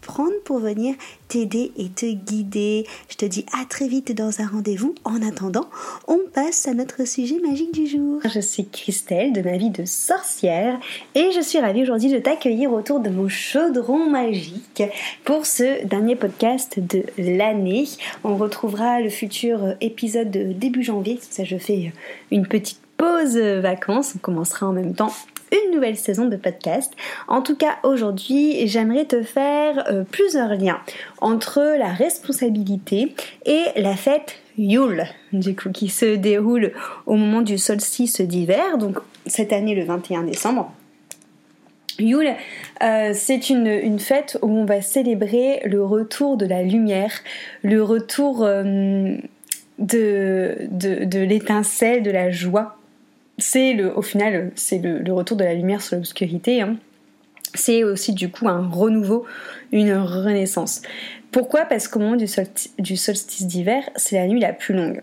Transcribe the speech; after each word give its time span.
prendre 0.00 0.38
pour 0.44 0.58
venir 0.58 0.94
t'aider 1.28 1.72
et 1.76 1.88
te 1.88 2.06
guider. 2.06 2.86
Je 3.08 3.16
te 3.16 3.24
dis 3.24 3.46
à 3.58 3.64
très 3.64 3.88
vite 3.88 4.12
dans 4.12 4.40
un 4.40 4.46
rendez-vous. 4.46 4.94
En 5.04 5.22
attendant, 5.22 5.68
on 6.08 6.18
passe 6.32 6.66
à 6.68 6.74
notre 6.74 7.06
sujet 7.06 7.38
magique 7.40 7.72
du 7.72 7.86
jour. 7.86 8.20
Je 8.24 8.40
suis 8.40 8.66
Christelle 8.68 9.32
de 9.32 9.42
ma 9.42 9.56
vie 9.56 9.70
de 9.70 9.84
sorcière 9.84 10.78
et 11.14 11.30
je 11.32 11.40
suis 11.40 11.58
ravie 11.58 11.82
aujourd'hui 11.82 12.10
de 12.10 12.18
t'accueillir 12.18 12.72
autour 12.72 13.00
de 13.00 13.10
mon 13.10 13.28
chaudron 13.28 14.10
magique 14.10 14.82
pour 15.24 15.46
ce 15.46 15.84
dernier 15.86 16.16
podcast 16.16 16.78
de 16.78 17.04
l'année. 17.18 17.88
On 18.24 18.36
retrouvera 18.36 19.00
le 19.00 19.10
futur 19.10 19.74
épisode 19.80 20.30
de 20.30 20.52
début 20.52 20.82
janvier. 20.82 21.18
Ça, 21.30 21.44
je 21.44 21.56
fais 21.56 21.92
une 22.30 22.46
petite 22.46 22.80
pause 22.96 23.38
vacances. 23.38 24.14
On 24.16 24.18
commencera 24.18 24.66
en 24.66 24.72
même 24.72 24.94
temps 24.94 25.12
une 25.52 25.74
nouvelle 25.74 25.96
saison 25.96 26.26
de 26.26 26.36
podcast. 26.36 26.92
En 27.28 27.42
tout 27.42 27.56
cas, 27.56 27.78
aujourd'hui, 27.82 28.66
j'aimerais 28.66 29.04
te 29.04 29.22
faire 29.22 29.84
euh, 29.90 30.04
plusieurs 30.10 30.54
liens 30.54 30.80
entre 31.20 31.60
la 31.78 31.92
responsabilité 31.92 33.14
et 33.46 33.64
la 33.76 33.96
fête 33.96 34.36
Yule, 34.58 35.04
du 35.32 35.56
coup, 35.56 35.70
qui 35.70 35.88
se 35.88 36.16
déroule 36.16 36.72
au 37.06 37.14
moment 37.14 37.40
du 37.40 37.56
solstice 37.56 38.20
d'hiver, 38.20 38.78
donc 38.78 38.98
cette 39.26 39.52
année 39.52 39.74
le 39.74 39.84
21 39.84 40.24
décembre. 40.24 40.72
Yule, 41.98 42.34
euh, 42.82 43.12
c'est 43.14 43.50
une, 43.50 43.98
fête 43.98 44.38
où 44.42 44.50
on 44.50 44.64
va 44.64 44.82
célébrer 44.82 45.60
le 45.64 45.84
retour 45.84 46.36
de 46.36 46.46
la 46.46 46.62
lumière, 46.62 47.12
le 47.62 47.82
retour 47.82 48.42
euh, 48.42 49.16
de, 49.78 50.56
de 50.70 51.18
l'étincelle, 51.20 52.02
de 52.02 52.10
la 52.10 52.30
joie 52.30 52.79
c'est 53.40 53.72
le, 53.72 53.96
au 53.96 54.02
final, 54.02 54.52
c'est 54.54 54.78
le, 54.78 55.12
retour 55.12 55.36
de 55.36 55.44
la 55.44 55.54
lumière 55.54 55.82
sur 55.82 55.96
l'obscurité. 55.96 56.62
Hein. 56.62 56.76
C'est 57.54 57.82
aussi 57.82 58.12
du 58.12 58.30
coup 58.30 58.48
un 58.48 58.68
renouveau, 58.68 59.26
une 59.72 59.92
renaissance. 59.94 60.82
Pourquoi? 61.32 61.64
Parce 61.64 61.88
qu'au 61.88 62.00
moment 62.00 62.16
du, 62.16 62.26
solstice, 62.26 63.46
d'hiver, 63.46 63.82
c'est 63.96 64.16
la 64.16 64.26
nuit 64.26 64.40
la 64.40 64.52
plus 64.52 64.74
longue. 64.74 65.02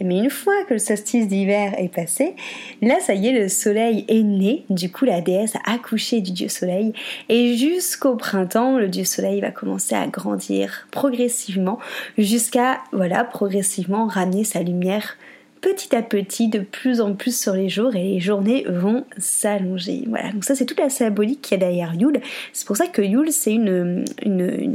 Mais 0.00 0.18
une 0.18 0.30
fois 0.30 0.64
que 0.68 0.74
le 0.74 0.80
solstice 0.80 1.28
d'hiver 1.28 1.74
est 1.78 1.94
passé, 1.94 2.34
là 2.82 2.96
ça 3.00 3.14
y 3.14 3.28
est, 3.28 3.32
le 3.32 3.48
soleil 3.48 4.04
est 4.08 4.24
né. 4.24 4.64
Du 4.68 4.90
coup, 4.90 5.04
la 5.04 5.20
déesse 5.20 5.54
a 5.54 5.74
accouché 5.74 6.20
du 6.20 6.32
dieu 6.32 6.48
soleil. 6.48 6.92
Et 7.28 7.56
jusqu'au 7.56 8.16
printemps, 8.16 8.78
le 8.78 8.88
dieu 8.88 9.04
soleil 9.04 9.40
va 9.40 9.52
commencer 9.52 9.94
à 9.94 10.08
grandir 10.08 10.88
progressivement 10.90 11.78
jusqu'à, 12.18 12.80
voilà, 12.90 13.22
progressivement 13.22 14.06
ramener 14.06 14.42
sa 14.42 14.60
lumière 14.60 15.16
petit 15.64 15.96
à 15.96 16.02
petit 16.02 16.48
de 16.48 16.58
plus 16.58 17.00
en 17.00 17.14
plus 17.14 17.34
sur 17.34 17.54
les 17.54 17.70
jours 17.70 17.96
et 17.96 18.02
les 18.02 18.20
journées 18.20 18.66
vont 18.68 19.06
s'allonger. 19.16 20.04
Voilà, 20.06 20.30
donc 20.30 20.44
ça 20.44 20.54
c'est 20.54 20.66
toute 20.66 20.78
la 20.78 20.90
symbolique 20.90 21.40
qu'il 21.40 21.52
y 21.52 21.54
a 21.54 21.66
derrière 21.66 21.94
Yule. 21.94 22.20
C'est 22.52 22.66
pour 22.66 22.76
ça 22.76 22.86
que 22.86 23.00
Yule 23.00 23.32
c'est 23.32 23.54
une, 23.54 24.04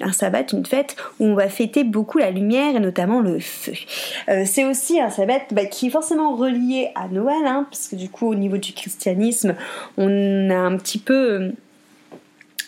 un 0.02 0.12
sabbat, 0.12 0.46
une 0.52 0.66
fête 0.66 0.96
où 1.20 1.26
on 1.26 1.36
va 1.36 1.48
fêter 1.48 1.84
beaucoup 1.84 2.18
la 2.18 2.32
lumière 2.32 2.76
et 2.76 2.80
notamment 2.80 3.22
le 3.22 3.40
feu. 3.40 3.74
Euh, 4.30 4.46
c'est 4.48 4.66
aussi 4.66 5.00
un 5.00 5.12
sabbat 5.12 5.42
bah, 5.52 5.66
qui 5.66 5.88
est 5.88 5.92
forcément 5.92 6.36
relié 6.36 6.90
à 6.96 7.08
Noël, 7.08 7.46
hein, 7.46 7.68
parce 7.70 7.88
que 7.88 7.96
du 7.96 8.10
coup 8.10 8.26
au 8.26 8.36
niveau 8.36 8.58
du 8.58 8.74
christianisme 8.74 9.54
on 9.98 10.50
a 10.50 10.58
un 10.58 10.76
petit 10.76 10.98
peu 10.98 11.52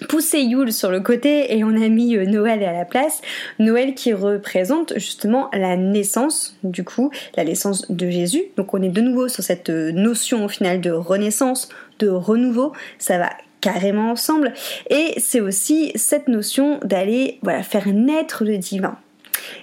poussé 0.08 0.42
Yule 0.42 0.74
sur 0.74 0.92
le 0.92 1.00
côté 1.00 1.56
et 1.56 1.64
on 1.64 1.70
a 1.70 1.88
mis 1.90 2.16
euh, 2.16 2.26
Noël 2.26 2.64
à 2.64 2.74
la 2.74 2.86
place. 2.86 3.22
Noël 3.60 3.94
qui 3.94 4.14
représente 4.14 4.94
justement 4.98 5.50
la 5.54 5.78
naissance, 5.78 6.58
du 6.64 6.84
coup, 6.84 7.12
la 7.36 7.44
naissance 7.44 7.90
de 7.90 8.10
Jésus. 8.10 8.44
Donc 8.58 8.74
on 8.74 8.82
est 8.82 8.90
de 8.90 9.02
nouveau 9.02 9.28
sur 9.28 9.44
cette 9.44 9.70
euh, 9.70 9.92
notion 9.92 10.46
au 10.46 10.50
final 10.50 10.82
de 10.82 10.92
renaissance, 10.92 11.70
de 12.00 12.10
renouveau. 12.10 12.74
Ça 12.98 13.18
va 13.18 13.30
carrément 13.62 14.12
ensemble. 14.12 14.54
Et 14.90 15.14
c'est 15.18 15.40
aussi 15.40 15.92
cette 15.96 16.28
notion 16.28 16.80
d'aller 16.84 17.38
voilà, 17.44 17.64
faire 17.64 17.88
naître 17.88 18.44
le 18.44 18.58
divin. 18.58 18.98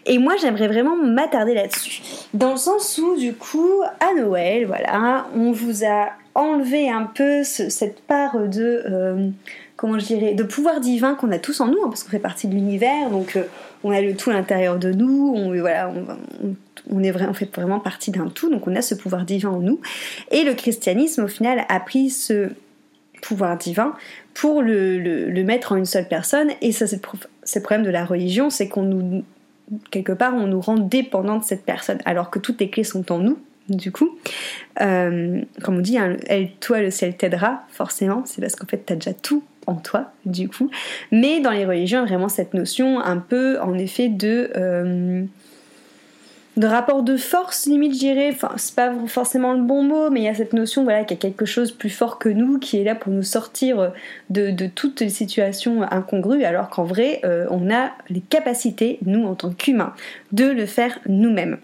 Et 0.07 0.19
moi, 0.19 0.35
j'aimerais 0.41 0.69
vraiment 0.69 0.97
m'attarder 0.97 1.55
là-dessus. 1.55 2.03
Dans 2.35 2.53
le 2.53 2.57
sens 2.57 2.99
où, 2.99 3.17
du 3.17 3.35
coup, 3.35 3.83
à 4.01 4.15
Noël, 4.21 4.67
voilà, 4.67 5.27
on 5.35 5.53
vous 5.53 5.85
a 5.85 6.09
enlevé 6.35 6.91
un 6.91 7.05
peu 7.05 7.43
cette 7.45 8.01
part 8.03 8.39
de... 8.49 8.83
Euh, 8.87 9.29
comment 9.79 9.99
je 9.99 10.07
dirais, 10.07 10.35
de 10.35 10.43
pouvoir 10.43 10.81
divin 10.81 11.15
qu'on 11.15 11.31
a 11.31 11.39
tous 11.39 11.61
en 11.61 11.69
nous, 11.69 11.79
hein, 11.85 11.89
parce 11.89 12.03
qu'on 12.03 12.11
fait 12.11 12.19
partie 12.19 12.49
de 12.49 12.55
l'univers, 12.55 13.11
donc 13.11 13.37
euh, 13.37 13.45
on 13.85 13.93
a 13.93 14.01
le 14.01 14.15
tout 14.15 14.29
à 14.29 14.33
l'intérieur 14.33 14.77
de 14.77 14.93
nous, 14.93 15.33
on, 15.37 15.57
voilà, 15.59 15.93
on, 16.91 17.03
est 17.03 17.13
fait 17.33 17.55
vraiment 17.55 17.79
partie 17.79 18.11
d'un 18.11 18.27
tout, 18.27 18.51
donc 18.51 18.67
on 18.67 18.75
a 18.75 18.83
ce 18.83 18.97
pouvoir 18.97 19.25
divin 19.25 19.51
en 19.51 19.61
nous. 19.61 19.81
Et 20.33 20.43
le 20.43 20.55
christianisme, 20.55 21.25
au 21.25 21.29
final, 21.29 21.65
a 21.69 21.79
pris 21.79 22.11
ce 22.11 22.49
pouvoir 23.23 23.57
divin 23.57 23.95
pour 24.35 24.63
le, 24.63 25.31
mettre 25.45 25.73
en 25.73 25.77
une 25.77 25.85
seule 25.85 26.09
personne, 26.09 26.51
et 26.61 26.73
ça 26.73 26.89
c'est 26.89 27.01
le 27.01 27.61
problème 27.63 27.85
de 27.85 27.91
la 27.91 28.05
religion, 28.05 28.51
c'est 28.51 28.69
qu'on 28.69 28.83
nous, 28.83 29.25
quelque 29.91 30.13
part, 30.13 30.35
on 30.35 30.47
nous 30.47 30.61
rend 30.61 30.77
dépendants 30.77 31.39
de 31.39 31.45
cette 31.45 31.65
personne, 31.65 31.99
alors 32.05 32.31
que 32.31 32.39
toutes 32.39 32.61
les 32.61 32.71
clés 32.71 32.85
sont 32.85 33.11
en 33.13 33.19
nous, 33.19 33.39
du 33.69 33.93
coup. 33.93 34.19
Euh, 34.81 35.41
comme 35.63 35.77
on 35.79 35.81
dit, 35.81 35.99
hein, 35.99 36.17
elle, 36.27 36.51
toi 36.61 36.81
le 36.81 36.91
ciel 36.91 37.17
t'aidera, 37.17 37.63
forcément, 37.71 38.23
c'est 38.25 38.41
parce 38.41 38.57
qu'en 38.57 38.67
fait 38.67 38.85
tu 38.87 38.93
as 38.93 38.97
déjà 38.97 39.13
tout 39.15 39.43
en 39.67 39.75
toi, 39.75 40.13
du 40.25 40.49
coup. 40.49 40.71
Mais 41.13 41.41
dans 41.41 41.51
les 41.51 41.67
religions, 41.67 42.05
vraiment 42.05 42.29
cette 42.29 42.55
notion 42.55 43.01
un 43.01 43.19
peu, 43.19 43.61
en 43.61 43.75
effet, 43.75 44.09
de... 44.09 44.51
Euh, 44.57 45.25
de 46.59 46.67
rapport 46.67 47.03
de 47.03 47.17
force 47.17 47.67
limite 47.67 47.95
je 47.95 48.01
dirais. 48.01 48.31
Enfin 48.33 48.51
c'est 48.57 48.75
pas 48.75 48.93
forcément 49.07 49.55
le 49.55 49.63
bon 49.63 49.83
mot 49.83 50.11
mais 50.11 50.21
il 50.21 50.25
y 50.25 50.29
a 50.29 50.35
cette 50.35 50.53
notion 50.53 50.83
voilà 50.83 51.05
qu'il 51.05 51.17
y 51.17 51.21
a 51.21 51.23
quelque 51.23 51.47
chose 51.47 51.73
plus 51.73 51.89
fort 51.89 52.19
que 52.19 52.29
nous 52.29 52.59
qui 52.59 52.79
est 52.79 52.85
là 52.85 52.95
pour 52.95 53.13
nous 53.13 53.23
sortir 53.23 53.93
de, 54.29 54.67
toutes 54.67 55.01
les 55.01 55.09
situations 55.09 55.83
incongrues 55.91 56.45
alors 56.45 56.69
qu'en 56.69 56.85
vrai 56.85 57.21
euh, 57.25 57.47
on 57.51 57.73
a 57.73 57.93
les 58.11 58.21
capacités 58.21 58.99
nous 59.07 59.25
en 59.25 59.35
tant 59.35 59.51
qu'humains 59.51 59.95
de 60.33 60.45
le 60.45 60.67
faire 60.67 60.99
nous-mêmes. 61.07 61.59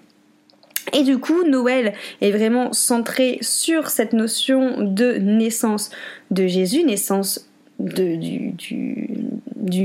Et 0.93 1.03
du 1.03 1.19
coup, 1.19 1.45
Noël 1.45 1.95
est 2.21 2.31
vraiment 2.31 2.73
centré 2.73 3.39
sur 3.41 3.89
cette 3.89 4.13
notion 4.13 4.83
de 4.83 5.15
naissance 5.15 5.91
de 6.31 6.47
Jésus, 6.47 6.85
naissance 6.85 7.49
du 7.79 8.53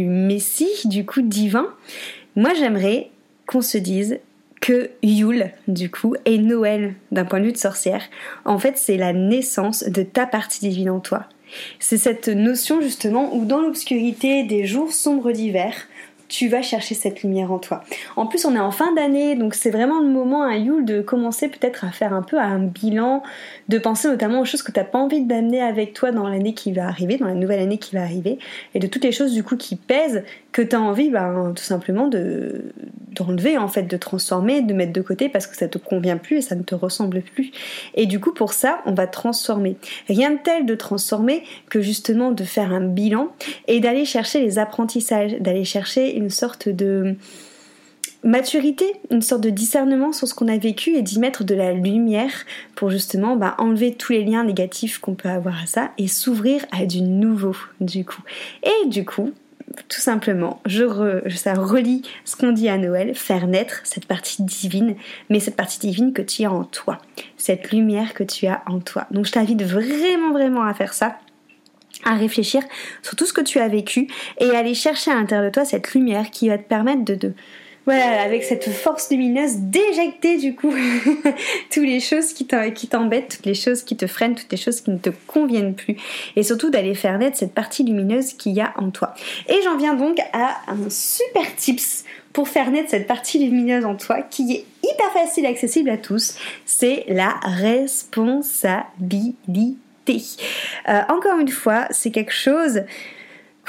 Messie, 0.05 0.69
du 0.85 1.05
coup 1.05 1.21
divin, 1.21 1.67
moi 2.35 2.53
j'aimerais 2.53 3.09
qu'on 3.47 3.61
se 3.61 3.77
dise 3.77 4.19
que 4.69 4.91
Yule, 5.01 5.49
du 5.67 5.89
coup, 5.89 6.15
et 6.25 6.37
Noël 6.37 6.93
d'un 7.11 7.25
point 7.25 7.39
de 7.39 7.45
vue 7.45 7.51
de 7.51 7.57
sorcière, 7.57 8.03
en 8.45 8.59
fait 8.59 8.77
c'est 8.77 8.97
la 8.97 9.13
naissance 9.13 9.83
de 9.83 10.03
ta 10.03 10.27
partie 10.27 10.59
divine 10.59 10.91
en 10.91 10.99
toi. 10.99 11.25
C'est 11.79 11.97
cette 11.97 12.27
notion 12.27 12.79
justement 12.79 13.35
où 13.35 13.45
dans 13.45 13.61
l'obscurité 13.61 14.43
des 14.43 14.67
jours 14.67 14.93
sombres 14.93 15.31
d'hiver, 15.31 15.73
tu 16.29 16.47
vas 16.47 16.61
chercher 16.61 16.95
cette 16.95 17.23
lumière 17.23 17.51
en 17.51 17.59
toi. 17.59 17.83
En 18.15 18.27
plus, 18.27 18.45
on 18.45 18.55
est 18.55 18.59
en 18.59 18.71
fin 18.71 18.93
d'année, 18.93 19.35
donc 19.35 19.55
c'est 19.55 19.71
vraiment 19.71 19.99
le 19.99 20.07
moment 20.07 20.43
à 20.43 20.55
Yule 20.55 20.85
de 20.85 21.01
commencer 21.01 21.49
peut-être 21.49 21.83
à 21.83 21.91
faire 21.91 22.13
un 22.13 22.21
peu 22.21 22.39
un 22.39 22.59
bilan, 22.59 23.23
de 23.67 23.77
penser 23.79 24.07
notamment 24.07 24.39
aux 24.39 24.45
choses 24.45 24.61
que 24.61 24.71
tu 24.71 24.79
n'as 24.79 24.85
pas 24.85 24.99
envie 24.99 25.25
d'amener 25.25 25.61
avec 25.61 25.93
toi 25.93 26.11
dans 26.11 26.27
l'année 26.27 26.53
qui 26.53 26.71
va 26.71 26.87
arriver, 26.87 27.17
dans 27.17 27.25
la 27.25 27.33
nouvelle 27.33 27.59
année 27.59 27.79
qui 27.79 27.95
va 27.95 28.03
arriver, 28.03 28.37
et 28.75 28.79
de 28.79 28.87
toutes 28.87 29.03
les 29.03 29.11
choses 29.11 29.33
du 29.33 29.43
coup 29.43 29.57
qui 29.57 29.75
pèsent, 29.75 30.23
que 30.51 30.61
tu 30.61 30.75
as 30.75 30.81
envie 30.81 31.09
ben, 31.09 31.53
tout 31.55 31.63
simplement 31.63 32.07
de 32.07 32.73
d'enlever 33.15 33.57
en 33.57 33.67
fait, 33.67 33.83
de 33.83 33.97
transformer, 33.97 34.61
de 34.61 34.73
mettre 34.73 34.93
de 34.93 35.01
côté 35.01 35.29
parce 35.29 35.47
que 35.47 35.55
ça 35.55 35.67
te 35.67 35.77
convient 35.77 36.17
plus 36.17 36.37
et 36.37 36.41
ça 36.41 36.55
ne 36.55 36.61
te 36.61 36.75
ressemble 36.75 37.21
plus. 37.21 37.51
Et 37.95 38.05
du 38.05 38.19
coup 38.19 38.33
pour 38.33 38.53
ça, 38.53 38.81
on 38.85 38.93
va 38.93 39.07
transformer. 39.07 39.77
Rien 40.07 40.31
de 40.31 40.37
tel 40.43 40.65
de 40.65 40.75
transformer 40.75 41.43
que 41.69 41.81
justement 41.81 42.31
de 42.31 42.43
faire 42.43 42.71
un 42.71 42.81
bilan 42.81 43.29
et 43.67 43.79
d'aller 43.79 44.05
chercher 44.05 44.41
les 44.41 44.59
apprentissages, 44.59 45.33
d'aller 45.39 45.65
chercher 45.65 46.15
une 46.19 46.29
sorte 46.29 46.69
de 46.69 47.15
maturité, 48.23 48.85
une 49.11 49.21
sorte 49.21 49.41
de 49.41 49.49
discernement 49.49 50.11
sur 50.11 50.27
ce 50.27 50.33
qu'on 50.33 50.47
a 50.47 50.57
vécu 50.57 50.95
et 50.95 51.01
d'y 51.01 51.19
mettre 51.19 51.43
de 51.43 51.55
la 51.55 51.73
lumière 51.73 52.45
pour 52.75 52.89
justement 52.89 53.35
bah, 53.35 53.55
enlever 53.57 53.93
tous 53.93 54.11
les 54.11 54.23
liens 54.23 54.43
négatifs 54.43 54.99
qu'on 54.99 55.15
peut 55.15 55.29
avoir 55.29 55.63
à 55.63 55.65
ça 55.65 55.91
et 55.97 56.07
s'ouvrir 56.07 56.65
à 56.71 56.85
du 56.85 57.01
nouveau 57.01 57.55
du 57.79 58.03
coup. 58.03 58.21
Et 58.63 58.89
du 58.89 59.05
coup, 59.05 59.31
tout 59.87 60.01
simplement, 60.01 60.61
ça 60.65 61.53
relie 61.53 62.01
ce 62.25 62.35
qu'on 62.35 62.51
dit 62.51 62.69
à 62.69 62.77
Noël, 62.77 63.15
faire 63.15 63.47
naître 63.47 63.81
cette 63.83 64.05
partie 64.05 64.43
divine, 64.43 64.95
mais 65.29 65.39
cette 65.39 65.55
partie 65.55 65.79
divine 65.79 66.11
que 66.11 66.21
tu 66.21 66.43
as 66.43 66.51
en 66.51 66.63
toi, 66.63 66.97
cette 67.37 67.71
lumière 67.71 68.13
que 68.13 68.23
tu 68.23 68.47
as 68.47 68.63
en 68.65 68.79
toi. 68.79 69.07
Donc 69.11 69.25
je 69.25 69.31
t'invite 69.31 69.63
vraiment 69.63 70.31
vraiment 70.31 70.63
à 70.63 70.73
faire 70.73 70.93
ça 70.93 71.17
à 72.03 72.15
réfléchir 72.15 72.63
sur 73.03 73.15
tout 73.15 73.25
ce 73.25 73.33
que 73.33 73.41
tu 73.41 73.59
as 73.59 73.67
vécu 73.67 74.07
et 74.39 74.49
aller 74.51 74.73
chercher 74.73 75.11
à 75.11 75.15
l'intérieur 75.15 75.45
de 75.45 75.53
toi 75.53 75.65
cette 75.65 75.93
lumière 75.93 76.31
qui 76.31 76.49
va 76.49 76.57
te 76.57 76.63
permettre 76.63 77.03
de 77.03 77.33
voilà, 77.89 78.21
avec 78.21 78.43
cette 78.43 78.69
force 78.69 79.09
lumineuse, 79.09 79.57
d'éjecter 79.57 80.37
du 80.37 80.53
coup 80.53 80.71
toutes 81.71 81.83
les 81.83 81.99
choses 81.99 82.33
qui 82.33 82.45
t'embêtent, 82.45 83.37
toutes 83.37 83.47
les 83.47 83.55
choses 83.55 83.81
qui 83.81 83.97
te 83.97 84.05
freinent, 84.05 84.35
toutes 84.35 84.51
les 84.51 84.59
choses 84.59 84.81
qui 84.81 84.91
ne 84.91 84.99
te 84.99 85.09
conviennent 85.25 85.73
plus. 85.73 85.97
Et 86.35 86.43
surtout 86.43 86.69
d'aller 86.69 86.93
faire 86.93 87.17
naître 87.17 87.37
cette 87.37 87.55
partie 87.55 87.83
lumineuse 87.83 88.33
qu'il 88.33 88.51
y 88.51 88.61
a 88.61 88.75
en 88.77 88.91
toi. 88.91 89.15
Et 89.47 89.55
j'en 89.63 89.75
viens 89.75 89.95
donc 89.95 90.19
à 90.33 90.57
un 90.67 90.87
super 90.89 91.55
tips 91.55 92.03
pour 92.31 92.47
faire 92.47 92.69
naître 92.69 92.91
cette 92.91 93.07
partie 93.07 93.39
lumineuse 93.39 93.85
en 93.85 93.95
toi 93.95 94.21
qui 94.21 94.53
est 94.53 94.65
hyper 94.83 95.11
facile 95.11 95.45
et 95.45 95.47
accessible 95.47 95.89
à 95.89 95.97
tous. 95.97 96.35
C'est 96.65 97.05
la 97.07 97.39
responsabilité. 97.43 99.77
Euh, 100.87 101.01
encore 101.09 101.39
une 101.39 101.49
fois, 101.49 101.87
c'est 101.91 102.11
quelque 102.11 102.33
chose 102.33 102.81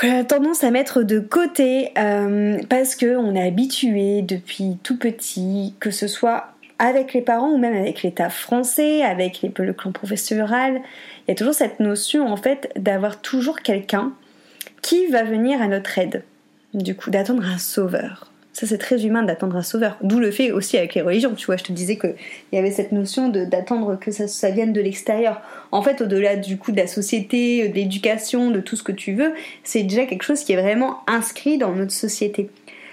a 0.08 0.24
tendance 0.24 0.64
à 0.64 0.70
mettre 0.70 1.02
de 1.02 1.20
côté 1.20 1.92
euh, 1.98 2.58
parce 2.68 2.94
que 2.94 3.16
on 3.16 3.34
est 3.34 3.46
habitué 3.46 4.22
depuis 4.22 4.78
tout 4.82 4.96
petit, 4.96 5.74
que 5.80 5.90
ce 5.90 6.06
soit 6.06 6.54
avec 6.78 7.12
les 7.12 7.20
parents 7.20 7.50
ou 7.50 7.58
même 7.58 7.76
avec 7.76 8.02
l'État 8.02 8.30
français, 8.30 9.02
avec 9.02 9.42
le 9.42 9.72
clan 9.74 9.92
professoral, 9.92 10.80
il 11.26 11.30
y 11.30 11.32
a 11.32 11.34
toujours 11.34 11.54
cette 11.54 11.80
notion 11.80 12.26
en 12.26 12.36
fait 12.36 12.72
d'avoir 12.76 13.20
toujours 13.20 13.60
quelqu'un 13.60 14.12
qui 14.80 15.06
va 15.08 15.22
venir 15.22 15.60
à 15.60 15.66
notre 15.66 15.98
aide. 15.98 16.24
Du 16.72 16.94
coup, 16.96 17.10
d'attendre 17.10 17.44
un 17.44 17.58
sauveur. 17.58 18.29
Ça, 18.52 18.66
c'est 18.66 18.78
très 18.78 19.06
humain 19.06 19.22
d'attendre 19.22 19.56
un 19.56 19.62
sauveur. 19.62 19.96
D'où 20.02 20.18
le 20.18 20.30
fait 20.30 20.50
aussi 20.50 20.76
avec 20.76 20.94
les 20.94 21.02
religions. 21.02 21.34
Tu 21.34 21.46
vois, 21.46 21.56
je 21.56 21.62
te 21.62 21.72
disais 21.72 21.96
qu'il 21.96 22.14
y 22.52 22.58
avait 22.58 22.72
cette 22.72 22.90
notion 22.90 23.28
d'attendre 23.28 23.96
que 23.98 24.10
ça, 24.10 24.50
vienne 24.50 24.72
de 24.72 24.80
l'extérieur. 24.80 25.40
En 25.70 25.82
fait, 25.82 26.00
au-delà 26.00 26.36
du 26.36 26.56
coup 26.56 26.72
de 26.72 26.76
la 26.76 26.88
société, 26.88 27.68
de 27.68 27.74
l'éducation, 27.74 28.50
de 28.50 28.60
tout 28.60 28.74
ce 28.74 28.82
que 28.82 28.92
tu 28.92 29.14
veux, 29.14 29.32
c'est 29.62 29.84
déjà 29.84 30.04
quelque 30.04 30.24
chose 30.24 30.42
qui 30.42 30.52
est 30.52 30.60
vraiment 30.60 30.98
inscrit 31.06 31.58
dans 31.58 31.72
notre 31.72 31.92
société. 31.92 32.50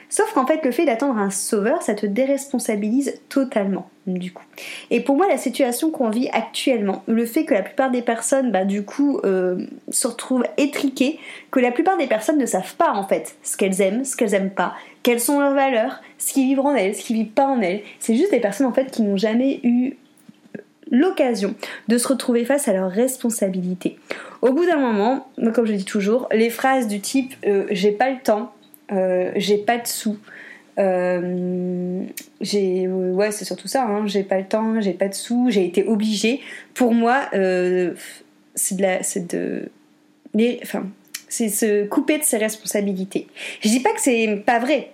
Sauf 0.09 0.33
qu'en 0.33 0.45
fait, 0.45 0.63
le 0.63 0.71
fait 0.71 0.85
d'attendre 0.85 1.19
un 1.19 1.29
sauveur, 1.29 1.81
ça 1.81 1.93
te 1.93 2.05
déresponsabilise 2.05 3.19
totalement, 3.27 3.89
du 4.05 4.31
coup. 4.31 4.45
Et 4.89 5.01
pour 5.01 5.17
moi, 5.17 5.27
la 5.27 5.37
situation 5.37 5.91
qu'on 5.91 6.09
vit 6.09 6.29
actuellement, 6.31 7.03
le 7.07 7.25
fait 7.25 7.43
que 7.43 7.53
la 7.53 7.61
plupart 7.61 7.91
des 7.91 8.01
personnes, 8.01 8.51
bah, 8.51 8.63
du 8.63 8.83
coup, 8.83 9.19
euh, 9.25 9.57
se 9.89 10.07
retrouvent 10.07 10.45
étriquées, 10.57 11.19
que 11.51 11.59
la 11.59 11.71
plupart 11.71 11.97
des 11.97 12.07
personnes 12.07 12.37
ne 12.37 12.45
savent 12.45 12.75
pas, 12.75 12.93
en 12.93 13.05
fait, 13.05 13.35
ce 13.43 13.57
qu'elles 13.57 13.81
aiment, 13.81 14.05
ce 14.05 14.15
qu'elles 14.15 14.33
aiment 14.33 14.51
pas, 14.51 14.73
quelles 15.03 15.19
sont 15.19 15.39
leurs 15.39 15.53
valeurs, 15.53 16.01
ce 16.17 16.33
qui 16.33 16.45
vivent 16.45 16.61
en 16.61 16.73
elles, 16.73 16.95
ce 16.95 17.01
qui 17.01 17.13
vivent 17.13 17.27
pas 17.27 17.47
en 17.47 17.61
elles. 17.61 17.81
C'est 17.99 18.15
juste 18.15 18.31
des 18.31 18.39
personnes, 18.39 18.67
en 18.67 18.73
fait, 18.73 18.89
qui 18.89 19.01
n'ont 19.01 19.17
jamais 19.17 19.59
eu 19.63 19.97
l'occasion 20.89 21.53
de 21.89 21.97
se 21.97 22.07
retrouver 22.07 22.45
face 22.45 22.67
à 22.69 22.73
leurs 22.73 22.91
responsabilités. 22.91 23.97
Au 24.41 24.53
bout 24.53 24.65
d'un 24.65 24.77
moment, 24.77 25.27
comme 25.53 25.65
je 25.65 25.73
dis 25.73 25.85
toujours, 25.85 26.29
les 26.31 26.49
phrases 26.49 26.87
du 26.87 27.01
type 27.01 27.33
euh, 27.45 27.65
j'ai 27.71 27.91
pas 27.91 28.09
le 28.09 28.19
temps, 28.23 28.53
euh, 28.53 28.56
j'ai 28.89 29.57
pas 29.57 29.77
de 29.77 29.87
sous. 29.87 30.17
Euh, 30.79 32.03
ouais 32.39 33.31
c'est 33.31 33.45
surtout 33.45 33.67
ça 33.67 33.83
hein. 33.85 34.05
j'ai 34.05 34.21
pas 34.21 34.37
le 34.37 34.45
temps 34.45 34.79
j'ai 34.79 34.93
pas 34.93 35.07
de 35.07 35.13
sous. 35.13 35.47
J'ai 35.49 35.65
été 35.65 35.83
obligée. 35.83 36.41
Pour 36.73 36.93
moi 36.93 37.29
euh, 37.33 37.93
c'est 38.55 38.77
de 39.27 39.69
enfin 40.61 40.85
c'est 41.29 41.49
se 41.49 41.85
couper 41.85 42.19
de 42.19 42.23
ses 42.23 42.37
responsabilités. 42.37 43.27
Je 43.61 43.69
dis 43.69 43.79
pas 43.79 43.91
que 43.93 44.01
c'est 44.01 44.43
pas 44.45 44.59
vrai 44.59 44.91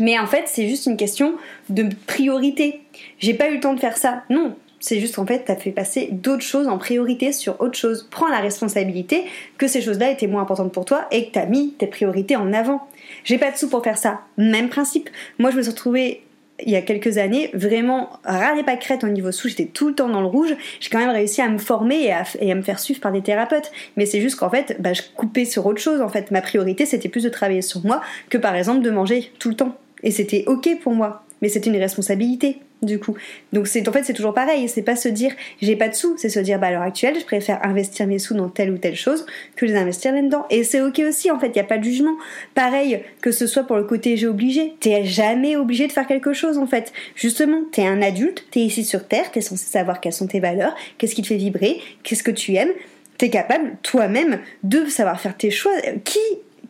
mais 0.00 0.18
en 0.18 0.26
fait 0.26 0.44
c'est 0.46 0.68
juste 0.68 0.86
une 0.86 0.96
question 0.96 1.34
de 1.68 1.88
priorité. 2.06 2.80
J'ai 3.18 3.34
pas 3.34 3.50
eu 3.50 3.54
le 3.54 3.60
temps 3.60 3.74
de 3.74 3.80
faire 3.80 3.96
ça. 3.96 4.24
Non 4.30 4.56
c'est 4.82 4.98
juste 4.98 5.20
en 5.20 5.24
fait, 5.24 5.44
t'as 5.46 5.54
fait 5.54 5.70
passer 5.70 6.08
d'autres 6.10 6.42
choses 6.42 6.66
en 6.66 6.76
priorité 6.76 7.32
sur 7.32 7.60
autre 7.60 7.78
chose. 7.78 8.08
Prends 8.10 8.26
la 8.26 8.40
responsabilité 8.40 9.22
que 9.56 9.68
ces 9.68 9.80
choses-là 9.80 10.10
étaient 10.10 10.26
moins 10.26 10.42
importantes 10.42 10.72
pour 10.72 10.84
toi 10.84 11.06
et 11.12 11.26
que 11.26 11.30
t'as 11.30 11.46
mis 11.46 11.74
tes 11.74 11.86
priorités 11.86 12.34
en 12.34 12.52
avant. 12.52 12.88
J'ai 13.22 13.38
pas 13.38 13.52
de 13.52 13.56
sous 13.56 13.68
pour 13.68 13.84
faire 13.84 13.96
ça. 13.96 14.22
Même 14.36 14.68
principe. 14.68 15.08
Moi, 15.38 15.52
je 15.52 15.56
me 15.56 15.62
suis 15.62 15.70
retrouvée 15.70 16.22
il 16.64 16.72
y 16.72 16.76
a 16.76 16.82
quelques 16.82 17.18
années, 17.18 17.50
vraiment 17.54 18.10
ras 18.24 18.60
pas 18.64 18.76
crête 18.76 19.04
au 19.04 19.08
niveau 19.08 19.32
sous, 19.32 19.48
j'étais 19.48 19.66
tout 19.66 19.88
le 19.88 19.94
temps 19.94 20.08
dans 20.08 20.20
le 20.20 20.26
rouge. 20.26 20.54
J'ai 20.80 20.90
quand 20.90 20.98
même 20.98 21.10
réussi 21.10 21.40
à 21.40 21.48
me 21.48 21.58
former 21.58 22.02
et 22.02 22.12
à, 22.12 22.54
me 22.54 22.62
faire 22.62 22.80
suivre 22.80 23.00
par 23.00 23.12
des 23.12 23.22
thérapeutes. 23.22 23.70
Mais 23.96 24.04
c'est 24.04 24.20
juste 24.20 24.36
qu'en 24.36 24.50
fait, 24.50 24.76
bah, 24.80 24.92
je 24.92 25.02
coupais 25.14 25.44
sur 25.44 25.64
autre 25.66 25.80
chose. 25.80 26.00
En 26.00 26.08
fait, 26.08 26.32
ma 26.32 26.40
priorité, 26.40 26.86
c'était 26.86 27.08
plus 27.08 27.22
de 27.22 27.28
travailler 27.28 27.62
sur 27.62 27.84
moi 27.84 28.00
que 28.30 28.38
par 28.38 28.56
exemple 28.56 28.82
de 28.82 28.90
manger 28.90 29.30
tout 29.38 29.48
le 29.48 29.54
temps. 29.54 29.76
Et 30.02 30.10
c'était 30.10 30.42
ok 30.48 30.80
pour 30.82 30.92
moi. 30.92 31.24
Mais 31.42 31.48
c'était 31.48 31.68
une 31.68 31.76
responsabilité 31.76 32.60
du 32.82 32.98
coup. 32.98 33.16
Donc 33.52 33.68
c'est 33.68 33.88
en 33.88 33.92
fait 33.92 34.02
c'est 34.04 34.12
toujours 34.12 34.34
pareil, 34.34 34.68
c'est 34.68 34.82
pas 34.82 34.96
se 34.96 35.08
dire 35.08 35.32
j'ai 35.60 35.76
pas 35.76 35.88
de 35.88 35.94
sous, 35.94 36.16
c'est 36.16 36.28
se 36.28 36.40
dire 36.40 36.58
bah 36.58 36.68
à 36.68 36.70
l'heure 36.72 36.82
actuelle 36.82 37.14
je 37.18 37.24
préfère 37.24 37.64
investir 37.64 38.06
mes 38.06 38.18
sous 38.18 38.34
dans 38.34 38.48
telle 38.48 38.70
ou 38.70 38.78
telle 38.78 38.96
chose 38.96 39.24
que 39.56 39.64
les 39.64 39.76
investir 39.76 40.12
là-dedans. 40.12 40.46
Et 40.50 40.64
c'est 40.64 40.80
ok 40.80 41.00
aussi 41.08 41.30
en 41.30 41.38
fait, 41.38 41.48
il 41.48 41.56
y 41.56 41.60
a 41.60 41.64
pas 41.64 41.78
de 41.78 41.84
jugement. 41.84 42.16
Pareil 42.54 43.00
que 43.20 43.30
ce 43.30 43.46
soit 43.46 43.64
pour 43.64 43.76
le 43.76 43.84
côté 43.84 44.16
j'ai 44.16 44.26
obligé, 44.26 44.74
t'es 44.80 45.04
jamais 45.04 45.56
obligé 45.56 45.86
de 45.86 45.92
faire 45.92 46.06
quelque 46.06 46.32
chose 46.32 46.58
en 46.58 46.66
fait. 46.66 46.92
Justement, 47.14 47.62
t'es 47.70 47.86
un 47.86 48.02
adulte, 48.02 48.44
t'es 48.50 48.60
ici 48.60 48.84
sur 48.84 49.06
terre, 49.06 49.30
t'es 49.30 49.40
censé 49.40 49.66
savoir 49.66 50.00
quelles 50.00 50.12
sont 50.12 50.26
tes 50.26 50.40
valeurs, 50.40 50.74
qu'est-ce 50.98 51.14
qui 51.14 51.22
te 51.22 51.28
fait 51.28 51.36
vibrer, 51.36 51.80
qu'est-ce 52.02 52.22
que 52.22 52.30
tu 52.30 52.54
aimes? 52.54 52.72
T'es 53.18 53.30
capable 53.30 53.76
toi-même 53.82 54.40
de 54.64 54.86
savoir 54.86 55.20
faire 55.20 55.36
tes 55.36 55.50
choix. 55.50 55.72
Qui 56.04 56.18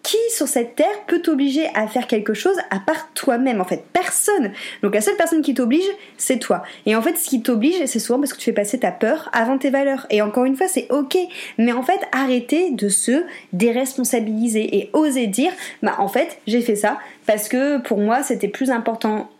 qui 0.02 0.16
sur 0.30 0.48
cette 0.48 0.74
terre 0.74 1.04
peut 1.06 1.20
t'obliger 1.20 1.68
à 1.74 1.86
faire 1.86 2.06
quelque 2.06 2.34
chose 2.34 2.56
à 2.70 2.80
part 2.80 3.12
toi-même 3.14 3.60
En 3.60 3.64
fait, 3.64 3.84
personne. 3.92 4.52
Donc 4.82 4.94
la 4.94 5.00
seule 5.00 5.16
personne 5.16 5.42
qui 5.42 5.54
t'oblige, 5.54 5.84
c'est 6.16 6.38
toi. 6.38 6.62
Et 6.86 6.96
en 6.96 7.02
fait, 7.02 7.16
ce 7.16 7.28
qui 7.28 7.42
t'oblige, 7.42 7.84
c'est 7.86 7.98
souvent 7.98 8.18
parce 8.18 8.32
que 8.32 8.38
tu 8.38 8.44
fais 8.44 8.52
passer 8.52 8.78
ta 8.78 8.90
peur 8.90 9.30
avant 9.32 9.58
tes 9.58 9.70
valeurs. 9.70 10.06
Et 10.10 10.22
encore 10.22 10.44
une 10.44 10.56
fois, 10.56 10.68
c'est 10.68 10.90
ok. 10.90 11.16
Mais 11.58 11.72
en 11.72 11.82
fait, 11.82 12.00
arrêtez 12.12 12.70
de 12.70 12.88
se 12.88 13.24
déresponsabiliser 13.52 14.76
et 14.76 14.90
oser 14.92 15.26
dire, 15.26 15.52
bah 15.82 15.94
en 15.98 16.08
fait, 16.08 16.38
j'ai 16.46 16.60
fait 16.60 16.76
ça 16.76 16.98
parce 17.26 17.48
que 17.48 17.78
pour 17.78 17.98
moi, 17.98 18.22
c'était 18.22 18.48
plus 18.48 18.70
important 18.70 19.30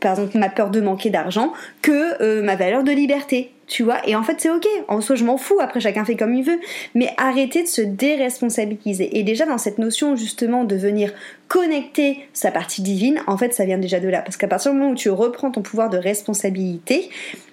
par 0.00 0.12
exemple 0.12 0.38
ma 0.38 0.48
peur 0.48 0.70
de 0.70 0.80
manquer 0.80 1.10
d'argent 1.10 1.52
que 1.82 2.22
euh, 2.22 2.42
ma 2.42 2.56
valeur 2.56 2.82
de 2.82 2.92
liberté 2.92 3.52
tu 3.70 3.84
vois. 3.84 4.06
Et 4.06 4.16
en 4.16 4.22
fait 4.22 4.40
c'est 4.40 4.50
ok. 4.50 4.66
En 4.88 5.00
soi 5.00 5.16
je 5.16 5.24
m'en 5.24 5.38
fous. 5.38 5.58
Après 5.60 5.80
chacun 5.80 6.04
fait 6.04 6.16
comme 6.16 6.34
il 6.34 6.44
veut. 6.44 6.58
Mais 6.94 7.14
arrêtez 7.16 7.62
de 7.62 7.68
se 7.68 7.80
déresponsabiliser. 7.80 9.16
Et 9.16 9.22
déjà 9.22 9.46
dans 9.46 9.58
cette 9.58 9.78
notion 9.78 10.16
justement 10.16 10.64
de 10.64 10.76
venir 10.76 11.12
connecter 11.48 12.28
sa 12.32 12.50
partie 12.50 12.82
divine 12.82 13.20
en 13.26 13.38
fait 13.38 13.54
ça 13.54 13.64
vient 13.64 13.78
déjà 13.78 14.00
de 14.00 14.08
là. 14.08 14.20
Parce 14.22 14.36
qu'à 14.36 14.48
partir 14.48 14.72
du 14.72 14.78
moment 14.78 14.90
où 14.90 14.96
tu 14.96 15.08
reprends 15.08 15.50
ton 15.50 15.62
pouvoir 15.62 15.88
de 15.88 15.96
responsabilité 15.96 17.10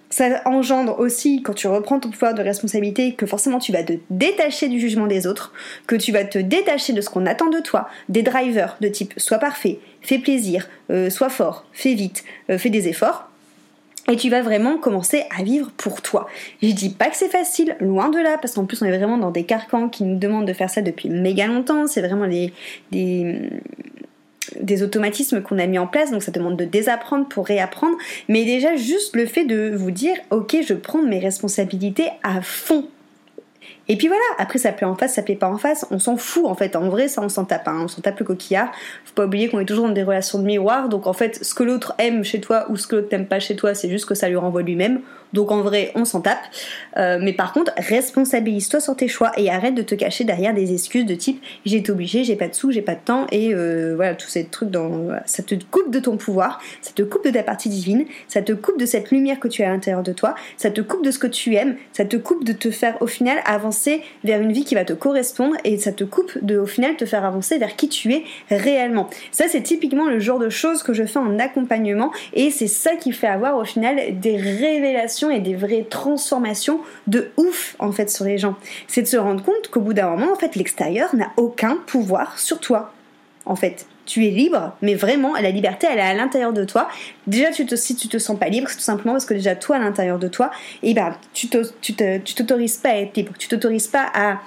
ça 0.10 0.42
engendre 0.46 1.00
aussi, 1.00 1.42
quand 1.44 1.54
tu 1.54 1.68
reprends 1.68 2.00
ton 2.00 2.10
pouvoir 2.10 2.34
de 2.34 2.42
responsabilité, 2.42 3.14
que 3.14 3.26
forcément 3.26 3.60
tu 3.60 3.72
vas 3.72 3.84
te 3.84 3.94
détacher 4.10 4.70
du 4.70 4.80
jugement 4.80 5.08
des 5.08 5.28
autres, 5.28 5.52
que 5.86 5.96
tu 5.96 6.12
vas 6.12 6.24
te 6.24 6.40
détacher 6.40 6.94
de 6.94 7.02
ce 7.02 7.10
qu'on 7.10 7.26
attend 7.26 7.50
de 7.50 7.60
toi, 7.60 7.90
des 8.08 8.24
drivers 8.24 8.78
de 8.80 8.88
type 8.88 9.14
sois 9.18 9.38
parfait, 9.38 9.80
fais 10.02 10.20
plaisir, 10.20 10.68
euh, 10.90 11.10
sois 11.10 11.30
fort, 11.30 11.66
fais 11.74 11.94
vite, 11.94 12.24
euh, 12.50 12.58
fais 12.58 12.70
des 12.70 12.88
efforts. 12.88 13.27
Et 14.10 14.16
tu 14.16 14.30
vas 14.30 14.42
vraiment 14.42 14.78
commencer 14.78 15.26
à 15.38 15.44
vivre 15.44 15.70
pour 15.76 16.02
toi. 16.02 16.28
Je 16.64 16.72
dis 16.72 16.92
pas 16.92 17.10
que 17.10 17.18
c'est 17.18 17.28
facile, 17.28 17.76
loin 17.82 18.08
de 18.10 18.18
là, 18.18 18.38
parce 18.42 18.54
qu'en 18.54 18.66
plus 18.66 18.82
on 18.82 18.86
est 18.86 18.98
vraiment 18.98 19.18
dans 19.18 19.32
des 19.32 19.44
carcans 19.44 19.90
qui 19.90 20.06
nous 20.06 20.18
demandent 20.18 20.48
de 20.48 20.54
faire 20.54 20.70
ça 20.70 20.82
depuis 20.82 21.10
méga 21.10 21.48
longtemps. 21.48 21.88
C'est 21.88 22.02
vraiment 22.02 22.26
des, 22.26 22.54
des, 22.92 23.50
des 24.62 24.82
automatismes 24.82 25.42
qu'on 25.42 25.60
a 25.60 25.68
mis 25.68 25.78
en 25.78 25.88
place, 25.88 26.12
donc 26.12 26.24
ça 26.24 26.32
demande 26.32 26.58
de 26.58 26.64
désapprendre 26.64 27.28
pour 27.28 27.46
réapprendre, 27.46 27.98
mais 28.30 28.46
déjà 28.46 28.78
juste 28.78 29.14
le 29.16 29.26
fait 29.26 29.44
de 29.44 29.74
vous 29.76 29.92
dire 29.92 30.16
ok 30.32 30.58
je 30.66 30.74
prends 30.74 31.02
mes 31.02 31.20
responsabilités 31.20 32.08
à 32.24 32.42
fond 32.42 32.88
et 33.90 33.96
puis 33.96 34.08
voilà, 34.08 34.24
après 34.38 34.60
ça 34.60 34.72
plaît 34.72 34.86
en 34.86 34.96
face, 34.96 35.14
ça 35.14 35.22
plaît 35.22 35.36
pas 35.36 35.50
en 35.50 35.58
face, 35.58 35.86
on 35.92 36.00
s'en 36.00 36.18
fout 36.18 36.46
en 36.46 36.56
fait. 36.56 36.76
En 36.76 36.90
vrai, 36.90 37.08
ça 37.08 37.22
on 37.22 37.30
s'en 37.30 37.46
tape, 37.46 37.68
hein. 37.68 37.82
on 37.84 37.88
s'en 37.88 38.02
tape 38.02 38.20
le 38.20 38.26
coquillard. 38.26 38.72
Faut 39.06 39.14
pas 39.14 39.26
oublier 39.26 39.50
qu'on 39.50 39.60
est 39.60 39.66
toujours 39.66 39.88
dans 39.88 39.94
des 39.94 40.04
relations 40.04 40.40
de 40.40 40.44
miroir, 40.44 40.90
donc 40.90 41.08
en 41.08 41.14
fait, 41.14 41.44
ce 41.44 41.54
que 41.54 41.64
l'autre 41.64 41.94
aime 41.98 42.24
chez 42.24 42.42
toi 42.42 42.66
ou 42.70 42.76
ce 42.76 42.88
que 42.88 42.98
l'autre 42.98 43.10
t'aime 43.10 43.28
pas 43.28 43.40
chez 43.40 43.56
toi, 43.56 43.74
c'est 43.74 43.90
juste 43.90 44.06
que 44.06 44.16
ça 44.16 44.28
lui 44.30 44.36
renvoie 44.36 44.62
lui-même. 44.62 45.02
Donc 45.34 45.52
en 45.52 45.62
vrai, 45.62 45.92
on 45.96 46.06
s'en 46.06 46.22
tape. 46.22 46.40
Euh, 46.98 47.20
mais 47.22 47.34
par 47.34 47.54
contre, 47.54 47.72
responsabilise-toi 47.78 48.80
sur 48.80 48.96
tes 48.96 49.08
choix 49.08 49.32
et 49.38 49.50
arrête 49.50 49.76
de 49.76 49.82
te 49.82 49.96
cacher 49.96 50.24
derrière 50.24 50.54
des 50.54 50.74
excuses 50.74 51.06
de 51.06 51.16
type 51.16 51.44
j'ai 51.66 51.78
été 51.78 51.92
obligé, 51.92 52.24
j'ai 52.24 52.36
pas 52.36 52.48
de 52.48 52.54
sous, 52.54 52.72
j'ai 52.72 52.82
pas 52.82 52.96
de 52.96 53.02
temps 53.04 53.28
et 53.32 53.54
euh, 53.54 53.94
voilà, 53.96 54.16
tous 54.16 54.30
ces 54.30 54.46
trucs 54.46 54.70
dans. 54.70 55.10
Ça 55.26 55.44
te 55.44 55.56
coupe 55.56 55.92
de 55.92 56.00
ton 56.00 56.18
pouvoir, 56.18 56.62
ça 56.82 56.92
te 56.94 57.02
coupe 57.02 57.26
de 57.26 57.32
ta 57.32 57.44
partie 57.44 57.70
divine, 57.70 58.06
ça 58.28 58.42
te 58.42 58.54
coupe 58.54 58.80
de 58.80 58.86
cette 58.86 59.12
lumière 59.12 59.40
que 59.40 59.48
tu 59.48 59.64
as 59.64 59.68
à 59.68 59.72
l'intérieur 59.72 60.04
de 60.04 60.14
toi, 60.14 60.36
ça 60.58 60.72
te 60.72 60.82
coupe 60.82 61.04
de 61.04 61.12
ce 61.12 61.20
que 61.20 61.28
tu 61.28 61.56
aimes, 61.56 61.76
ça 61.94 62.06
te 62.06 62.16
coupe 62.16 62.44
de 62.44 62.54
te 62.54 62.72
faire 62.72 62.98
au 63.02 63.08
final 63.08 63.40
avancer 63.46 64.02
vers 64.24 64.42
une 64.42 64.52
vie 64.52 64.64
qui 64.64 64.76
va 64.76 64.86
te 64.86 64.94
correspondre 64.94 65.56
et 65.64 65.78
ça 65.78 65.92
te 65.92 66.04
coupe 66.04 66.38
de 66.42 66.58
au 66.58 66.66
final 66.66 66.96
te 66.96 67.06
faire 67.06 67.26
avancer 67.26 67.58
vers 67.58 67.76
qui 67.76 67.90
tu 67.90 68.14
es 68.14 68.24
réellement. 68.50 69.10
Ça 69.32 69.46
c'est 69.48 69.62
typiquement 69.62 70.08
le 70.08 70.20
genre 70.20 70.40
de 70.40 70.50
choses 70.50 70.84
que 70.84 70.94
je 70.94 71.04
fais 71.04 71.20
en 71.20 71.40
accompagnement 71.40 72.12
et 72.34 72.52
c'est 72.52 72.68
ça 72.68 72.96
qui 72.96 73.12
fait 73.12 73.28
avoir 73.28 73.58
au 73.58 73.66
final 73.66 74.20
des 74.20 74.38
révélations 74.38 75.17
et 75.30 75.40
des 75.40 75.56
vraies 75.56 75.86
transformations 75.90 76.80
de 77.08 77.32
ouf 77.38 77.76
en 77.80 77.92
fait 77.92 78.10
sur 78.10 78.26
les 78.26 78.38
gens. 78.38 78.56
C'est 78.88 79.02
de 79.02 79.08
se 79.08 79.18
rendre 79.18 79.44
compte 79.44 79.70
qu'au 79.70 79.82
bout 79.82 79.94
d'un 79.94 80.10
moment 80.10 80.32
en 80.32 80.36
fait 80.36 80.56
l'extérieur 80.56 81.16
n'a 81.16 81.32
aucun 81.38 81.78
pouvoir 81.88 82.40
sur 82.40 82.60
toi 82.60 82.94
en 83.46 83.56
fait 83.56 83.86
tu 84.08 84.26
es 84.26 84.32
libre, 84.32 84.76
mais 84.82 84.96
vraiment, 84.96 85.34
la 85.34 85.52
liberté, 85.52 85.86
elle 85.92 86.00
est 86.00 86.02
à 86.02 86.14
l'intérieur 86.14 86.54
de 86.54 86.64
toi. 86.64 86.88
Déjà, 87.28 87.52
tu 87.52 87.66
te, 87.66 87.76
si 87.76 87.96
tu 87.96 88.08
te 88.08 88.18
sens 88.18 88.40
pas 88.40 88.48
libre, 88.48 88.70
c'est 88.70 88.78
tout 88.78 88.82
simplement 88.82 89.14
parce 89.14 89.26
que 89.26 89.34
déjà, 89.34 89.56
toi, 89.56 89.76
à 89.76 89.80
l'intérieur 89.80 90.18
de 90.18 90.28
toi, 90.28 90.50
eh 90.82 90.94
ben, 90.94 91.14
tu 91.34 91.50
t'autorises 91.50 92.78
pas 92.78 92.90
à 92.90 92.96
être 92.96 93.16
libre. 93.16 93.34
Tu 93.38 93.50
t'autorises 93.50 93.88
pas 93.88 94.06
à, 94.14 94.40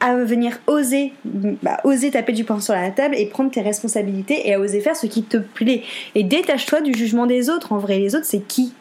à 0.00 0.16
venir 0.16 0.58
oser, 0.66 1.12
bah, 1.24 1.78
oser 1.84 2.10
taper 2.10 2.32
du 2.32 2.44
poing 2.44 2.60
sur 2.60 2.74
la 2.74 2.90
table 2.90 3.14
et 3.16 3.26
prendre 3.26 3.50
tes 3.50 3.60
responsabilités 3.60 4.48
et 4.48 4.54
à 4.54 4.60
oser 4.60 4.80
faire 4.80 4.96
ce 4.96 5.06
qui 5.06 5.22
te 5.22 5.36
plaît. 5.36 5.82
Et 6.14 6.24
détache-toi 6.24 6.80
du 6.80 6.94
jugement 6.94 7.26
des 7.26 7.50
autres. 7.50 7.72
En 7.72 7.78
vrai, 7.78 7.98
les 7.98 8.16
autres, 8.16 8.26
c'est 8.26 8.46
qui 8.46 8.72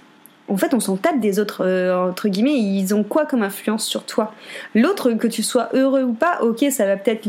en 0.50 0.58
fait, 0.58 0.74
on 0.74 0.80
s'en 0.80 0.98
des 1.20 1.40
autres, 1.40 1.66
euh, 1.66 2.10
entre 2.10 2.28
guillemets, 2.28 2.58
ils 2.58 2.94
ont 2.94 3.04
quoi 3.04 3.26
comme 3.26 3.44
influence 3.44 3.86
sur 3.86 4.06
toi? 4.06 4.34
L'autre, 4.76 5.12
que 5.14 5.28
tu 5.28 5.44
sois 5.44 5.70
heureux 5.74 6.04
ou 6.04 6.14
pas, 6.14 6.40
ok, 6.42 6.66
ça 6.70 6.86
va 6.86 6.98
peut-être 6.98 7.26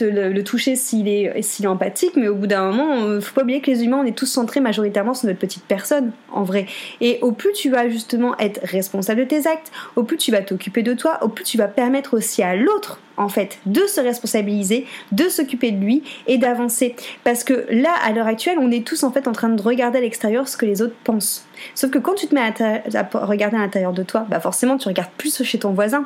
le, 0.00 0.42
toucher 0.42 0.76
s'il 0.76 1.08
est, 1.08 1.42
s'il 1.42 1.68
empathique, 1.68 2.16
mais 2.16 2.28
au 2.28 2.34
bout 2.34 2.46
d'un 2.46 2.70
moment, 2.70 3.02
euh, 3.04 3.20
faut 3.20 3.34
pas 3.34 3.42
oublier 3.42 3.60
que 3.60 3.70
les 3.70 3.84
humains, 3.84 4.00
on 4.02 4.06
est 4.06 4.16
tous 4.16 4.26
centrés 4.26 4.60
majoritairement 4.60 5.14
sur 5.14 5.26
notre 5.26 5.38
petite 5.38 5.64
personne, 5.64 6.12
en 6.32 6.42
vrai. 6.42 6.66
Et 7.00 7.18
au 7.22 7.32
plus 7.32 7.52
tu 7.52 7.70
vas 7.70 7.88
justement 7.88 8.36
être 8.38 8.60
responsable 8.64 9.20
de 9.20 9.26
tes 9.26 9.46
actes, 9.46 9.70
au 9.96 10.02
plus 10.02 10.16
tu 10.16 10.30
vas 10.30 10.40
t'occuper 10.40 10.82
de 10.82 10.94
toi, 10.94 11.18
au 11.22 11.28
plus 11.28 11.44
tu 11.44 11.58
vas 11.58 11.68
permettre 11.68 12.16
aussi 12.16 12.42
à 12.42 12.56
l'autre, 12.56 13.00
en 13.18 13.28
fait, 13.28 13.58
de 13.66 13.82
se 13.86 14.00
responsabiliser, 14.00 14.86
de 15.12 15.28
s'occuper 15.28 15.72
de 15.72 15.84
lui 15.84 16.02
et 16.26 16.38
d'avancer. 16.38 16.94
Parce 17.24 17.44
que 17.44 17.66
là, 17.70 17.92
à 18.02 18.12
l'heure 18.12 18.26
actuelle, 18.26 18.58
on 18.60 18.70
est 18.70 18.86
tous 18.86 19.02
en 19.02 19.12
fait 19.12 19.28
en 19.28 19.32
train 19.32 19.48
de 19.48 19.60
regarder 19.60 19.98
à 19.98 20.00
l'extérieur 20.00 20.48
ce 20.48 20.56
que 20.56 20.66
les 20.66 20.82
autres 20.82 20.96
pensent. 21.04 21.46
Sauf 21.74 21.90
que 21.90 21.98
quand 21.98 22.14
tu 22.14 22.26
te 22.28 22.34
mets 22.34 22.40
à, 22.40 23.26
regarder 23.26 23.56
à 23.56 23.60
l'intérieur 23.60 23.92
de 23.92 24.02
toi, 24.02 24.26
bah 24.28 24.40
forcément, 24.40 24.78
tu 24.78 24.88
regardes 24.88 25.10
plus 25.18 25.42
chez 25.42 25.58
ton 25.58 25.72
voisin. 25.72 26.04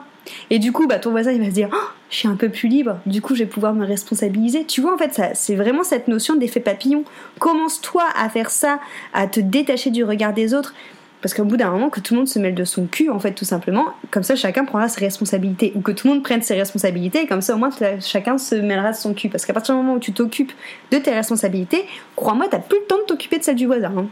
Et 0.50 0.58
du 0.58 0.72
coup, 0.72 0.86
bah, 0.86 0.98
ton 0.98 1.10
voisin, 1.10 1.32
il 1.32 1.40
va 1.40 1.46
se 1.46 1.50
dire, 1.50 1.68
oh, 1.72 1.88
je 2.10 2.16
suis 2.16 2.28
un 2.28 2.36
peu 2.36 2.48
plus 2.48 2.68
libre, 2.68 2.98
du 3.06 3.20
coup, 3.20 3.34
je 3.34 3.40
vais 3.40 3.48
pouvoir 3.48 3.74
me 3.74 3.84
responsabiliser. 3.84 4.64
Tu 4.64 4.80
vois, 4.80 4.94
en 4.94 4.98
fait, 4.98 5.20
c'est 5.34 5.56
vraiment 5.56 5.84
cette 5.84 6.08
notion 6.08 6.36
d'effet 6.36 6.60
papillon. 6.60 7.04
Commence-toi 7.38 8.04
à 8.16 8.28
faire 8.28 8.50
ça, 8.50 8.78
à 9.12 9.26
te 9.26 9.40
détacher 9.40 9.90
du 9.90 10.04
regard 10.04 10.32
des 10.32 10.54
autres. 10.54 10.74
Parce 11.22 11.34
qu'au 11.34 11.44
bout 11.44 11.56
d'un 11.56 11.70
moment, 11.70 11.88
que 11.88 12.00
tout 12.00 12.14
le 12.14 12.18
monde 12.18 12.28
se 12.28 12.38
mêle 12.38 12.54
de 12.54 12.64
son 12.64 12.86
cul, 12.86 13.08
en 13.08 13.20
fait, 13.20 13.32
tout 13.32 13.44
simplement, 13.44 13.86
comme 14.10 14.24
ça, 14.24 14.34
chacun 14.34 14.64
prendra 14.64 14.88
ses 14.88 15.00
responsabilités. 15.00 15.72
Ou 15.76 15.80
que 15.80 15.92
tout 15.92 16.08
le 16.08 16.14
monde 16.14 16.22
prenne 16.22 16.42
ses 16.42 16.54
responsabilités, 16.54 17.26
comme 17.26 17.40
ça, 17.40 17.54
au 17.54 17.58
moins, 17.58 17.70
chacun 18.00 18.38
se 18.38 18.56
mêlera 18.56 18.90
de 18.90 18.96
son 18.96 19.14
cul. 19.14 19.28
Parce 19.28 19.46
qu'à 19.46 19.52
partir 19.52 19.74
du 19.74 19.80
moment 19.80 19.94
où 19.94 20.00
tu 20.00 20.12
t'occupes 20.12 20.52
de 20.90 20.98
tes 20.98 21.12
responsabilités, 21.12 21.86
crois-moi, 22.16 22.46
t'as 22.50 22.58
plus 22.58 22.80
le 22.80 22.86
temps 22.86 22.98
de 22.98 23.04
t'occuper 23.04 23.38
de 23.38 23.44
celle 23.44 23.54
du 23.54 23.66
voisin. 23.66 23.92
Hein. 23.96 24.06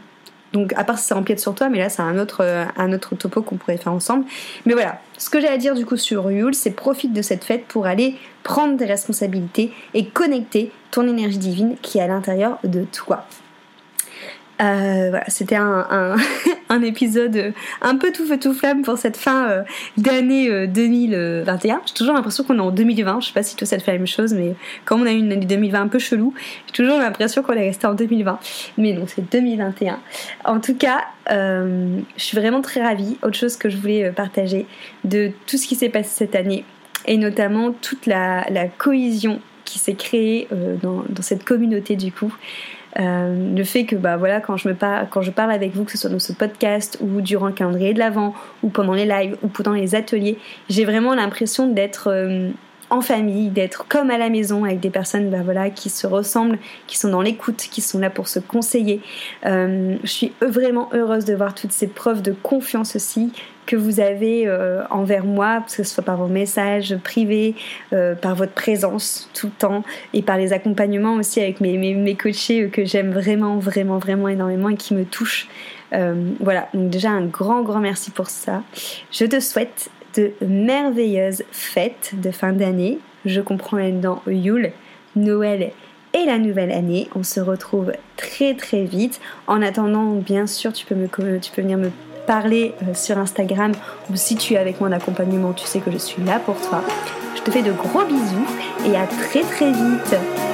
Donc, 0.52 0.72
à 0.76 0.84
part 0.84 0.98
si 0.98 1.06
ça 1.06 1.16
empiète 1.16 1.40
sur 1.40 1.54
toi, 1.54 1.68
mais 1.68 1.78
là, 1.78 1.88
c'est 1.88 2.02
un 2.02 2.18
autre, 2.18 2.42
euh, 2.42 2.64
un 2.76 2.96
topo 2.98 3.42
qu'on 3.42 3.56
pourrait 3.56 3.76
faire 3.76 3.92
ensemble. 3.92 4.24
Mais 4.66 4.72
voilà, 4.72 5.00
ce 5.16 5.30
que 5.30 5.40
j'ai 5.40 5.48
à 5.48 5.56
dire 5.56 5.74
du 5.74 5.86
coup 5.86 5.96
sur 5.96 6.30
Yule, 6.30 6.54
c'est 6.54 6.72
profite 6.72 7.12
de 7.12 7.22
cette 7.22 7.44
fête 7.44 7.66
pour 7.66 7.86
aller 7.86 8.16
prendre 8.42 8.76
tes 8.76 8.86
responsabilités 8.86 9.72
et 9.94 10.06
connecter 10.06 10.72
ton 10.90 11.06
énergie 11.06 11.38
divine 11.38 11.76
qui 11.82 11.98
est 11.98 12.02
à 12.02 12.08
l'intérieur 12.08 12.58
de 12.64 12.84
toi. 12.84 13.26
Euh, 14.60 15.10
voilà, 15.10 15.24
c'était 15.28 15.56
un, 15.56 16.16
épisode 16.82 17.52
un 17.82 17.96
peu 17.96 18.12
tout 18.12 18.26
feu 18.26 18.38
tout 18.38 18.54
flamme 18.54 18.82
pour 18.82 18.98
cette 18.98 19.16
fin 19.16 19.48
euh, 19.48 19.62
d'année 19.96 20.66
2021. 20.66 21.74
Euh, 21.74 21.78
j'ai 21.86 21.94
toujours 21.94 22.14
l'impression 22.14 22.44
qu'on 22.44 22.56
est 22.56 22.60
en 22.60 22.70
2020. 22.70 23.20
Je 23.20 23.26
sais 23.28 23.32
pas 23.32 23.42
si 23.42 23.56
toi 23.56 23.66
ça 23.66 23.78
fait 23.78 23.92
la 23.92 23.98
même 23.98 24.06
chose, 24.06 24.32
mais 24.32 24.54
comme 24.84 25.02
on 25.02 25.06
a 25.06 25.12
eu 25.12 25.18
une 25.18 25.32
année 25.32 25.46
2020 25.46 25.80
un 25.80 25.88
peu 25.88 25.98
chelou, 25.98 26.32
j'ai 26.66 26.72
toujours 26.72 26.98
l'impression 26.98 27.42
qu'on 27.42 27.54
est 27.54 27.66
resté 27.66 27.86
en 27.86 27.94
2020. 27.94 28.38
Mais 28.78 28.92
non, 28.92 29.04
c'est 29.06 29.28
2021. 29.30 29.98
En 30.44 30.60
tout 30.60 30.74
cas, 30.76 31.04
je 31.28 32.02
suis 32.16 32.36
vraiment 32.36 32.60
très 32.60 32.82
ravie. 32.82 33.18
Autre 33.22 33.36
chose 33.36 33.56
que 33.56 33.68
je 33.68 33.76
voulais 33.76 34.10
partager 34.10 34.66
de 35.04 35.30
tout 35.46 35.56
ce 35.56 35.66
qui 35.66 35.74
s'est 35.74 35.88
passé 35.88 36.10
cette 36.10 36.34
année 36.34 36.64
et 37.06 37.16
notamment 37.16 37.72
toute 37.72 38.06
la, 38.06 38.44
cohésion 38.78 39.40
qui 39.64 39.78
s'est 39.78 39.94
créée 39.94 40.48
dans 40.82 41.04
cette 41.20 41.44
communauté 41.44 41.96
du 41.96 42.12
coup. 42.12 42.32
Euh, 42.98 43.54
le 43.54 43.62
fait 43.62 43.84
que 43.84 43.94
bah 43.94 44.16
voilà 44.16 44.40
quand 44.40 44.56
je 44.56 44.68
me 44.68 44.74
parle 44.74 45.06
quand 45.10 45.22
je 45.22 45.30
parle 45.30 45.52
avec 45.52 45.76
vous 45.76 45.84
que 45.84 45.92
ce 45.92 45.98
soit 45.98 46.10
dans 46.10 46.18
ce 46.18 46.32
podcast 46.32 46.98
ou 47.00 47.20
durant 47.20 47.46
le 47.46 47.52
calendrier 47.52 47.94
de 47.94 48.00
l'avant 48.00 48.34
ou 48.64 48.68
pendant 48.68 48.94
les 48.94 49.04
lives 49.04 49.36
ou 49.42 49.48
pendant 49.48 49.74
les 49.74 49.94
ateliers 49.94 50.38
j'ai 50.68 50.84
vraiment 50.84 51.14
l'impression 51.14 51.68
d'être 51.68 52.08
euh, 52.08 52.50
en 52.90 53.00
famille, 53.00 53.48
d'être 53.48 53.86
comme 53.88 54.10
à 54.10 54.18
la 54.18 54.28
maison 54.28 54.64
avec 54.64 54.80
des 54.80 54.90
personnes 54.90 55.30
bah, 55.30 55.42
voilà, 55.44 55.70
qui 55.70 55.88
se 55.88 56.06
ressemblent, 56.06 56.58
qui 56.88 56.98
sont 56.98 57.08
dans 57.08 57.22
l'écoute, 57.22 57.68
qui 57.70 57.80
sont 57.80 58.00
là 58.00 58.10
pour 58.10 58.28
se 58.28 58.40
conseiller. 58.40 59.00
Euh, 59.46 59.96
je 60.02 60.08
suis 60.10 60.32
vraiment 60.42 60.88
heureuse 60.92 61.24
de 61.24 61.34
voir 61.34 61.54
toutes 61.54 61.72
ces 61.72 61.86
preuves 61.86 62.20
de 62.20 62.32
confiance 62.32 62.96
aussi 62.96 63.32
que 63.70 63.76
vous 63.76 64.00
avez 64.00 64.48
euh, 64.48 64.82
envers 64.90 65.24
moi, 65.24 65.62
que 65.64 65.70
ce 65.70 65.84
soit 65.84 66.02
par 66.02 66.16
vos 66.16 66.26
messages 66.26 66.96
privés, 67.04 67.54
euh, 67.92 68.16
par 68.16 68.34
votre 68.34 68.50
présence 68.50 69.30
tout 69.32 69.46
le 69.46 69.52
temps 69.52 69.84
et 70.12 70.22
par 70.22 70.36
les 70.38 70.52
accompagnements 70.52 71.14
aussi 71.14 71.40
avec 71.40 71.60
mes, 71.60 71.78
mes, 71.78 71.94
mes 71.94 72.16
coachés 72.16 72.68
que 72.68 72.84
j'aime 72.84 73.12
vraiment, 73.12 73.58
vraiment, 73.58 73.98
vraiment 73.98 74.28
énormément 74.28 74.70
et 74.70 74.76
qui 74.76 74.94
me 74.94 75.04
touchent. 75.04 75.46
voilà, 76.40 76.68
donc 76.74 76.90
déjà 76.90 77.10
un 77.10 77.26
grand, 77.26 77.62
grand 77.62 77.78
merci 77.78 78.10
pour 78.10 78.28
ça. 78.28 78.64
Je 79.12 79.24
te 79.24 79.38
souhaite 79.38 79.88
de 80.16 80.32
merveilleuses 80.44 81.44
fêtes 81.52 82.14
de 82.14 82.32
fin 82.32 82.52
d'année. 82.52 82.98
Je 83.24 83.40
comprends 83.40 83.76
là-dedans 83.76 84.20
Yule, 84.26 84.72
Noël 85.14 85.70
et 86.12 86.24
la 86.26 86.38
nouvelle 86.38 86.72
année. 86.72 87.08
On 87.14 87.22
se 87.22 87.38
retrouve 87.38 87.92
très 88.16 88.54
très 88.54 88.82
vite. 88.82 89.20
En 89.46 89.62
attendant, 89.62 90.14
bien 90.14 90.48
sûr, 90.48 90.72
tu 90.72 90.86
peux, 90.86 90.96
me, 90.96 91.06
tu 91.38 91.52
peux 91.52 91.62
venir 91.62 91.78
me 91.78 91.90
parler 92.26 92.74
euh, 92.82 92.94
sur 92.94 93.18
Instagram 93.18 93.72
ou 94.10 94.16
si 94.16 94.36
tu 94.36 94.54
es 94.54 94.56
avec 94.56 94.80
moi 94.80 94.88
en 94.88 94.92
accompagnement, 94.92 95.52
tu 95.52 95.66
sais 95.66 95.80
que 95.80 95.90
je 95.90 95.98
suis 95.98 96.22
là 96.22 96.38
pour 96.38 96.56
toi. 96.60 96.82
Je 97.36 97.42
te 97.42 97.50
fais 97.50 97.62
de 97.62 97.72
gros 97.72 98.04
bisous 98.04 98.46
et 98.86 98.96
à 98.96 99.06
très 99.06 99.42
très 99.42 99.72
vite. 99.72 100.49